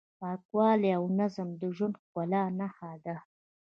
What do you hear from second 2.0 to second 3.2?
ښکلا نښه ده.